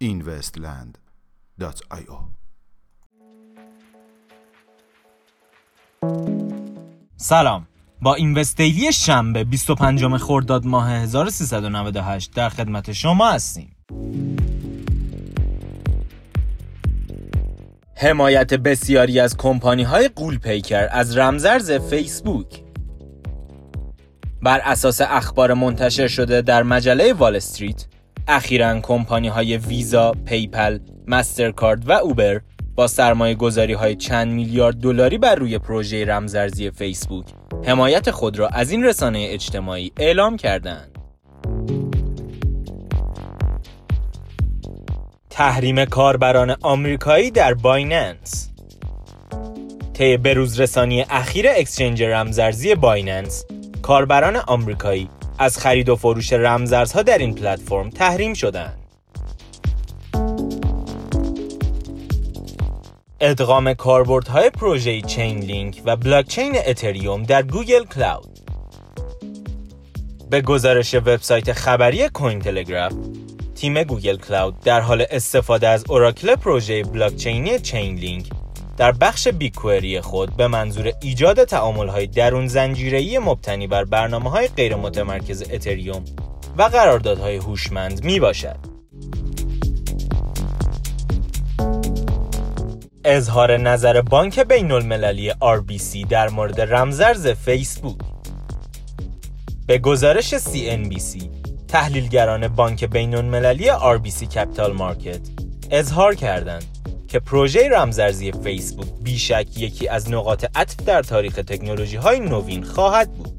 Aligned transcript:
investland.io 0.00 2.18
سلام. 7.16 7.66
با 8.02 8.14
اینوستیلی 8.14 8.92
شنبه 8.92 9.44
25 9.44 10.18
خرداد 10.18 10.66
ماه 10.66 10.90
1398 10.90 12.34
در 12.34 12.48
خدمت 12.48 12.92
شما 12.92 13.30
هستیم. 13.30 13.75
حمایت 17.98 18.54
بسیاری 18.54 19.20
از 19.20 19.36
کمپانی 19.36 19.82
های 19.82 20.08
قول 20.08 20.38
پیکر 20.38 20.88
از 20.90 21.18
رمزرز 21.18 21.72
فیسبوک 21.72 22.62
بر 24.42 24.60
اساس 24.64 25.00
اخبار 25.00 25.54
منتشر 25.54 26.08
شده 26.08 26.42
در 26.42 26.62
مجله 26.62 27.12
وال 27.12 27.36
استریت 27.36 27.86
اخیرا 28.28 28.80
کمپانی 28.80 29.28
های 29.28 29.56
ویزا، 29.56 30.12
PayPal، 30.24 30.78
مسترکارد 31.06 31.88
و 31.88 31.92
اوبر 31.92 32.40
با 32.74 32.86
سرمایه 32.86 33.34
گذاری 33.34 33.72
های 33.72 33.96
چند 33.96 34.32
میلیارد 34.32 34.76
دلاری 34.76 35.18
بر 35.18 35.34
روی 35.34 35.58
پروژه 35.58 36.04
رمزارزی 36.04 36.70
فیسبوک 36.70 37.26
حمایت 37.64 38.10
خود 38.10 38.38
را 38.38 38.48
از 38.48 38.70
این 38.70 38.84
رسانه 38.84 39.26
اجتماعی 39.30 39.92
اعلام 39.96 40.36
کردند. 40.36 40.95
تحریم 45.36 45.84
کاربران 45.84 46.56
آمریکایی 46.62 47.30
در 47.30 47.54
بایننس 47.54 48.50
طی 49.94 50.16
بروز 50.16 50.60
رسانی 50.60 51.02
اخیر 51.10 51.46
exchange 51.48 52.02
رمزارزی 52.02 52.74
بایننس 52.74 53.44
کاربران 53.82 54.36
آمریکایی 54.36 55.08
از 55.38 55.58
خرید 55.58 55.88
و 55.88 55.96
فروش 55.96 56.32
رمزارزها 56.32 57.02
در 57.02 57.18
این 57.18 57.34
پلتفرم 57.34 57.90
تحریم 57.90 58.34
شدند. 58.34 58.78
ادغام 63.20 63.74
کاربردهای 63.74 64.50
پروژه 64.50 65.00
چین 65.00 65.38
لینک 65.38 65.82
و 65.84 65.96
بلاکچین 65.96 66.56
اتریوم 66.66 67.22
در 67.22 67.42
Google 67.42 67.84
Cloud 67.84 68.40
به 70.30 70.40
گزارش 70.40 70.94
وبسایت 70.94 71.52
خبری 71.52 72.08
کوین 72.08 72.38
تلگراف 72.38 72.92
تیم 73.56 73.82
Google 73.82 74.16
Cloud 74.16 74.60
در 74.60 74.80
حال 74.80 75.04
استفاده 75.10 75.68
از 75.68 75.84
اوراکل 75.88 76.34
پروژه 76.34 76.82
بلاکچینی 76.82 77.58
چین 77.58 77.94
لینک 77.94 78.26
در 78.76 78.92
بخش 78.92 79.28
BigQuery 79.28 80.00
خود 80.00 80.36
به 80.36 80.46
منظور 80.46 80.92
ایجاد 81.02 81.44
تعامل‌های 81.44 82.06
درون 82.06 82.46
زنجیره‌ای 82.46 83.18
مبتنی 83.18 83.66
بر 83.66 83.84
برنامه‌های 83.84 84.48
غیر 84.48 84.76
متمرکز 84.76 85.42
اتریوم 85.50 86.04
و 86.58 86.62
قراردادهای 86.62 87.36
هوشمند 87.36 88.04
می 88.04 88.20
باشد. 88.20 88.56
اظهار 93.04 93.56
نظر 93.56 94.00
بانک 94.00 94.40
بین 94.40 94.72
المللی 94.72 95.30
RBC 95.30 96.06
در 96.08 96.28
مورد 96.28 96.60
رمزرز 96.60 97.26
فیسبوک 97.26 97.98
به 99.66 99.78
گزارش 99.78 100.34
CNBC 100.34 101.45
تحلیلگران 101.68 102.48
بانک 102.48 102.84
بین 102.84 103.14
المللی 103.14 103.70
RBC 103.70 104.24
کپیتال 104.24 104.72
مارکت 104.72 105.20
اظهار 105.70 106.14
کردند 106.14 106.64
که 107.08 107.18
پروژه 107.18 107.68
رمزرزی 107.68 108.32
فیسبوک 108.32 108.86
بیشک 109.02 109.46
یکی 109.56 109.88
از 109.88 110.10
نقاط 110.10 110.46
عطف 110.54 110.76
در 110.76 111.02
تاریخ 111.02 111.34
تکنولوژی 111.34 111.96
های 111.96 112.20
نوین 112.20 112.64
خواهد 112.64 113.12
بود. 113.12 113.32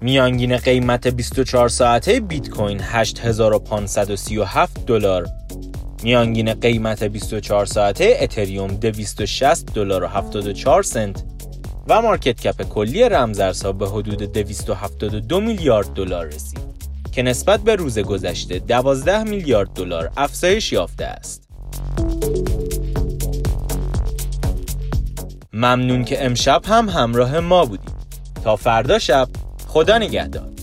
میانگین 0.00 0.56
قیمت 0.56 1.06
24 1.06 1.68
ساعته 1.68 2.20
بیت 2.20 2.50
کوین 2.50 2.80
8537 2.82 4.86
دلار 4.86 5.26
میانگین 6.02 6.54
قیمت 6.54 7.04
24 7.04 7.66
ساعته 7.66 8.16
اتریوم 8.20 8.66
260 8.66 9.74
دلار 9.74 10.04
و 10.04 10.06
74 10.06 10.82
سنت 10.82 11.33
و 11.88 12.02
مارکت 12.02 12.40
کپ 12.40 12.62
کلی 12.62 13.08
رمزارزها 13.08 13.72
به 13.72 13.88
حدود 13.88 14.22
272 14.22 15.40
میلیارد 15.40 15.86
دلار 15.94 16.26
رسید 16.26 16.60
که 17.12 17.22
نسبت 17.22 17.60
به 17.60 17.76
روز 17.76 17.98
گذشته 17.98 18.58
12 18.58 19.22
میلیارد 19.24 19.68
دلار 19.74 20.10
افزایش 20.16 20.72
یافته 20.72 21.04
است. 21.04 21.48
ممنون 25.52 26.04
که 26.04 26.24
امشب 26.24 26.62
هم 26.66 26.88
همراه 26.88 27.40
ما 27.40 27.64
بودید. 27.64 27.94
تا 28.44 28.56
فردا 28.56 28.98
شب 28.98 29.28
خدا 29.66 29.98
نگهدار. 29.98 30.53